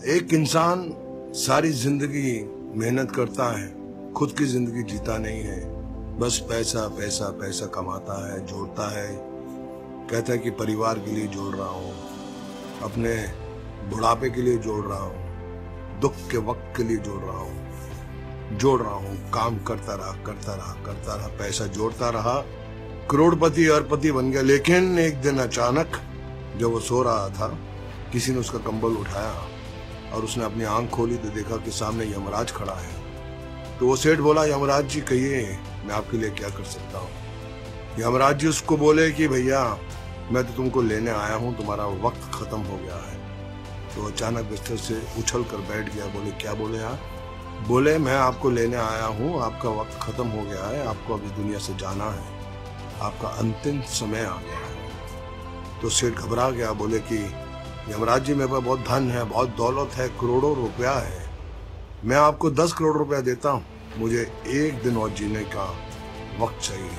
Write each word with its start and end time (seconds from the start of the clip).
एक 0.00 0.32
इंसान 0.34 0.84
सारी 1.36 1.70
ज़िंदगी 1.70 2.32
मेहनत 2.80 3.10
करता 3.10 3.48
है, 3.56 3.66
खुद 4.12 4.30
की 4.38 4.44
ज़िंदगी 4.44 4.82
जीता 4.82 5.16
नहीं 5.18 5.40
है। 5.40 6.18
बस 6.18 6.38
पैसा 6.50 6.86
पैसा 6.88 7.28
पैसा 7.40 7.66
कमाता 7.66 8.16
है, 8.26 8.38
जोड़ता 8.46 8.88
है। 8.90 9.08
कहता 10.10 10.32
है 10.32 10.38
कि 10.38 10.50
परिवार 10.52 10.98
के 10.98 11.10
लिए 11.10 11.26
जोड़ 11.26 11.54
रहा 11.56 11.68
हूँ, 11.68 11.92
अपने 12.82 13.14
बुढ़ापे 13.90 14.30
के 14.30 14.42
लिए 14.42 14.56
जोड़ 14.58 14.84
रहा 14.86 14.98
हूँ, 14.98 16.00
दुख 16.00 16.14
के 16.30 16.38
वक्त 16.48 16.72
के 16.76 16.84
लिए 16.84 16.96
जोड़ 16.98 17.22
रहा 17.22 17.38
हूँ, 17.38 18.58
जोड़ 18.58 18.80
रहा 18.82 18.94
हूँ, 18.94 19.16
काम 19.30 19.62
करता 19.64 19.94
रहा 19.94 20.12
करता 20.24 20.54
रहा 20.54 20.74
करता 20.86 21.16
रहा, 21.16 21.28
पैसा 21.38 21.66
जोड़ता 21.68 22.10
रहा। 22.10 22.38
करोड़पति 23.10 23.66
अरपति 23.68 24.12
बन 24.12 24.30
गया, 24.30 24.42
लेकिन 24.42 24.98
एक 24.98 25.20
दिन 25.22 25.38
अचानक 25.38 26.00
जब 26.58 26.66
वो 26.66 26.80
सो 26.80 27.02
रहा 27.02 27.28
था, 27.28 27.56
किसी 28.12 28.32
ने 28.32 28.38
उसका 28.38 28.58
कंबल 28.58 28.96
उठाया। 28.96 29.59
और 30.14 30.24
उसने 30.24 30.44
अपनी 30.44 30.64
आँख 30.64 30.90
खोली 30.90 31.16
तो 31.16 31.28
देखा 31.28 31.56
कि 31.56 31.70
सामने 31.70 32.04
यमराज 32.04 32.52
खड़ा 32.52 32.72
है। 32.72 33.00
तो 33.78 33.86
वो 33.86 33.96
सेठ 33.96 34.18
बोला, 34.18 34.44
यमराज 34.44 34.86
जी, 34.86 35.00
कहिए, 35.00 35.58
मैं 35.84 35.94
आपके 35.94 36.16
लिए 36.16 36.30
क्या 36.30 36.48
कर 36.48 36.64
सकता 36.64 36.98
हूँ? 36.98 37.10
यमराज 37.98 38.38
जी 38.38 38.46
उसको 38.46 38.76
बोले 38.76 39.10
कि, 39.10 39.28
भैया, 39.28 39.78
मैं 40.30 40.46
तो 40.46 40.52
तुमको 40.52 40.82
लेने 40.82 41.10
आया 41.10 41.34
हूँ, 41.34 41.56
तुम्हारा 41.56 41.86
वक्त 41.86 42.30
खत्म 42.34 42.60
हो 42.60 42.76
गया 42.76 42.96
है। 42.96 43.18
तो 43.96 44.06
अचानक 44.06 44.44
बिस्तर 44.44 44.76
से 44.76 45.02
उछल 45.18 45.42
कर 45.42 45.56
बैठ 45.56 45.94
गया। 45.94 46.06
बोले, 46.06 46.30
क्या 46.30 46.54
बोले 46.54 46.78
आप? 46.78 46.98
बोले, 47.68 47.98
मैं 47.98 48.16
आपको 48.16 48.50
लेने 48.50 48.76
आया 48.76 49.04
हूँ, 49.04 49.42
आपका 49.42 49.68
वक्त 49.68 49.98
खत्म 50.02 50.26
हो 50.26 50.42
गया 50.42 50.64
है, 50.64 50.86
आपको 50.86 51.14
अभी 51.14 51.30
दुनिया 51.30 51.58
से 51.58 51.74
जाना 51.74 52.04
है, 52.04 52.24
आपका 53.00 53.28
अंतिम 53.28 53.80
समय 53.80 54.20
आ 54.20 54.36
गया 54.36 54.58
है। 54.58 55.80
तो 55.82 55.88
सेठ 55.88 56.14
घबरा 56.14 56.50
गया, 56.50 56.72
बोले 56.72 56.98
कि 56.98 57.18
यमराज 57.88 58.24
जी 58.24 58.34
मेरे 58.34 58.52
पास 58.52 58.62
बहुत 58.62 58.80
धन 58.80 59.10
है, 59.10 59.24
बहुत 59.24 59.48
दौलत 59.48 59.90
है, 59.94 60.08
करोड़ों 60.08 60.56
रुपया 60.56 60.92
है। 60.92 61.30
मैं 62.04 62.16
आपको 62.16 62.50
दस 62.50 62.72
करोड़ 62.72 62.96
रुपया 62.96 63.20
देता 63.20 63.50
हूँ। 63.50 63.64
मुझे 63.98 64.32
एक 64.46 64.82
दिन 64.82 64.96
और 64.96 65.10
जीने 65.10 65.40
का 65.40 65.78
वक्त 66.40 66.62
चाहिए। 66.62 66.90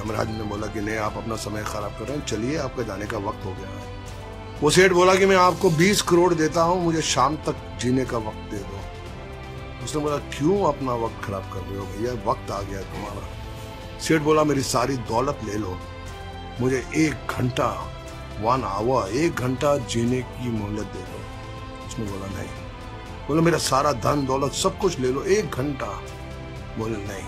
यमराज 0.00 0.28
ने 0.28 0.42
बोला 0.42 0.66
कि 0.66 0.80
नहीं, 0.80 0.96
आप 0.96 1.16
अपना 1.16 1.36
समय 1.36 1.64
खराब 1.64 1.90
कर 1.90 2.04
रहे 2.04 2.16
हैं, 2.16 2.26
चलिए, 2.26 2.56
आपका 2.56 2.82
जाने 2.82 3.06
का 3.06 3.18
वक्त 3.18 3.44
हो 3.44 3.50
गया 3.50 3.68
है। 3.68 3.96
वो 4.62 4.70
सेठ 4.70 4.92
बोला 4.92 5.14
कि 5.14 5.26
मैं 5.26 5.36
आपको 5.36 5.70
बीस 5.70 6.02
करोड़ 6.02 6.34
देता 6.34 6.62
हूँ, 6.62 6.84
मुझे 6.84 7.02
शाम 7.02 7.36
तक 7.36 7.78
जीने 7.80 8.04
का 8.04 8.18
वक्त 8.18 8.50
दे 8.50 8.58
दो। 8.58 8.80
उसने 9.84 10.02
बोला, 10.02 10.16
क्यों 10.16 10.64
अपना 10.64 10.94
वक्त 10.94 11.24
खराब 11.24 11.42
कर 11.42 11.60
रहे 11.60 11.78
हो 11.78 11.86
भैया? 11.86 12.12
वक्त 12.30 12.50
आ 12.50 12.62
गया 12.62 12.80
तुम्हारा। 12.80 13.28
सेठ 14.00 14.22
बोला, 14.22 14.44
मेरी 14.44 14.62
सारी 14.62 14.96
दौलत 14.96 15.38
ले 15.44 15.54
लो। 15.54 15.78
मुझे 16.60 16.86
एक 16.94 17.32
घंटा 17.32 17.92
वन 18.40 18.62
आवर 18.64 19.08
एक 19.08 19.34
घंटा 19.34 19.78
जीने 19.78 20.22
की 20.22 20.50
मोहलत 20.50 20.86
दे 20.86 21.02
दो। 21.02 21.86
उसने 21.86 22.04
बोला, 22.04 22.26
नहीं। 22.26 22.48
बोले, 23.28 23.40
मेरा 23.40 23.58
सारा 23.58 23.92
धन, 23.92 24.26
दौलत, 24.26 24.52
सब 24.52 24.78
कुछ 24.78 24.98
ले 24.98 25.08
लो, 25.08 25.22
एक 25.22 25.50
घंटा। 25.50 26.02
बोले, 26.78 26.96
नहीं, 26.96 27.24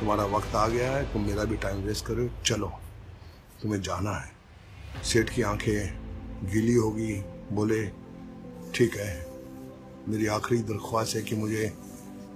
तुम्हारा 0.00 0.24
वक्त 0.24 0.54
आ 0.54 0.68
गया 0.68 0.90
है, 0.92 1.12
तुम 1.12 1.22
मेरा 1.22 1.44
भी 1.44 1.56
टाइम 1.56 1.82
वेस्ट 1.82 2.06
करो, 2.06 2.28
चलो, 2.44 2.72
तुम्हें 3.62 3.82
जाना 3.82 4.10
है। 4.10 4.32
सेठ 5.04 5.30
की 5.30 5.42
आँखें 5.42 5.98
गीली 6.50 6.74
होगी 6.74 7.24
बोले, 7.52 7.86
ठीक 8.74 8.96
है, 8.96 9.26
मेरी 10.08 10.26
आखिरी 10.26 10.62
दरख्वास्त 10.62 11.16
है 11.16 11.22
कि 11.22 11.36
मुझे 11.36 11.74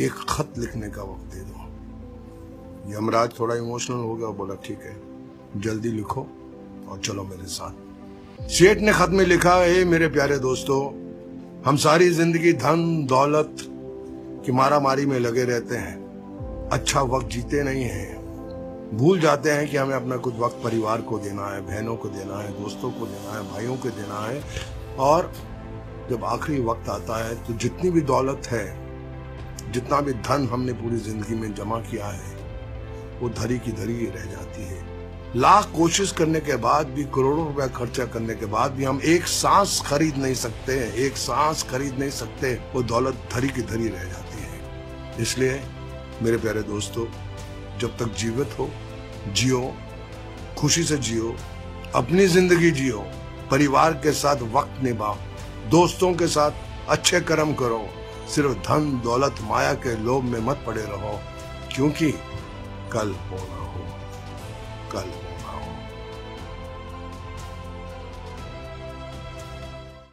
एक 0.00 0.12
खत 0.12 0.54
लिखने 0.58 0.90
का 0.90 1.02
वक्त 1.02 1.34
दे 1.34 1.40
दो। 1.40 1.58
यमराज 2.98 3.38
थोड़ा 3.40 3.54
इमोशनल 3.54 3.96
हो 3.96 4.14
गया, 4.14 4.28
बोला, 4.28 4.54
ठीक 4.54 4.80
है, 4.80 4.96
जल्दी 5.60 5.88
लिखो। 5.88 6.41
और 6.92 6.98
चलो 7.00 7.22
मेरे 7.24 7.46
साथ। 7.48 8.48
सेठ 8.50 8.78
ने 8.78 8.92
खत 8.92 9.10
में 9.10 9.24
लिखा 9.26 9.54
है 9.54 9.84
मेरे 9.86 10.08
प्यारे 10.08 10.38
दोस्तों, 10.38 10.80
हम 11.66 11.76
सारी 11.78 12.08
ज़िंदगी 12.10 12.52
धन, 12.54 13.06
दौलत 13.06 13.56
की 14.46 14.52
मारा 14.52 14.80
मारी 14.80 15.06
में 15.06 15.18
लगे 15.20 15.44
रहते 15.44 15.76
हैं। 15.76 16.68
अच्छा 16.72 17.00
वक्त 17.02 17.28
जीते 17.28 17.62
नहीं 17.62 17.84
है। 17.84 18.20
भूल 18.94 19.20
जाते 19.20 19.50
हैं 19.50 19.68
कि 19.68 19.76
हमें 19.76 19.94
अपना 19.94 20.16
कुछ 20.16 20.34
वक्त 20.38 20.60
परिवार 20.64 21.00
को 21.00 21.18
देना 21.18 21.46
है, 21.46 21.60
बहनों 21.62 21.96
को 21.96 22.08
देना 22.08 22.38
है, 22.38 22.52
दोस्तों 22.60 22.90
को 22.90 23.06
देना 23.06 23.36
है, 23.36 23.42
भाइयों 23.52 23.76
को 23.76 23.90
देना 23.90 24.26
है। 24.26 24.42
और 25.00 25.32
जब 26.10 26.24
आखिरी 26.26 26.60
वक्त 26.62 26.88
आता 26.88 27.24
है 27.24 27.34
तो 27.44 27.54
जितनी 27.56 27.90
भी 27.90 28.00
दौलत 28.02 28.46
है, 28.46 28.66
जितना 29.72 30.00
भी 30.00 30.12
धन 30.12 30.48
हमने 30.52 30.72
पूरी 30.74 30.96
ज़िंदगी 31.00 31.34
में 31.34 31.54
जमा 31.54 31.78
किया 31.80 32.06
है, 32.08 32.36
वो 33.20 33.28
धरी 33.32 33.58
की 33.58 33.72
धरी 33.72 34.06
रह 34.06 34.30
जाती 34.30 34.62
है। 34.62 34.91
लाख 35.36 35.70
कोशिश 35.76 36.10
करने 36.12 36.40
के 36.40 36.56
बाद 36.56 36.86
भी, 36.86 37.04
करोड़ों 37.04 37.46
रुपया 37.46 37.66
खर्चा 37.66 38.04
करने 38.04 38.34
के 38.34 38.46
बाद 38.46 38.72
भी 38.72 38.84
हम 38.84 39.00
एक 39.04 39.26
सांस 39.26 39.80
खरीद 39.86 40.16
नहीं 40.16 40.34
सकते 40.34 40.74
एक 41.06 41.16
सांस 41.16 41.62
खरीद 41.70 41.98
नहीं 41.98 42.10
सकते 42.10 42.52
वो 42.74 42.82
दौलत 42.82 43.22
धरी 43.34 43.48
की 43.48 43.62
धरी 43.62 43.88
रह 43.88 44.04
जाती 44.04 44.42
है। 44.42 45.16
इसलिए 45.20 45.62
मेरे 46.22 46.36
प्यारे 46.36 46.62
दोस्तों, 46.62 47.06
जब 47.78 47.96
तक 47.96 48.14
जीवित 48.14 48.58
हो, 48.58 48.68
जियो, 49.28 49.62
खुशी 50.58 50.84
से 50.84 50.98
जियो, 50.98 51.34
अपनी 51.94 52.26
ज़िंदगी 52.26 52.70
जियो, 52.70 52.98
परिवार 53.50 53.92
के 53.94 54.12
साथ 54.12 54.42
वक्त 54.52 54.82
निभाओ, 54.84 55.16
दोस्तों 55.70 56.14
के 56.14 56.26
साथ 56.26 56.88
अच्छे 56.88 57.20
कर्म 57.22 57.54
करो, 57.54 57.82
सिर्फ़ 58.34 58.58
धन, 58.68 59.00
दौलत, 59.04 59.40
माया 59.42 59.72
के 59.74 59.96
लोभ 60.04 60.24
में 60.24 60.40
मत 60.40 60.62
पड़े 60.66 60.82
रहो, 60.82 61.18
क्योंकि 61.74 62.12
कल 62.92 63.14
होना। 63.30 63.61
galip. 64.92 65.31